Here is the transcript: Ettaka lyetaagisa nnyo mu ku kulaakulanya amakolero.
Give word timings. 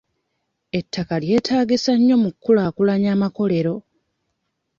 Ettaka 0.79 1.15
lyetaagisa 1.23 1.93
nnyo 1.97 2.15
mu 2.23 2.29
ku 2.35 2.39
kulaakulanya 2.43 3.09
amakolero. 3.15 3.75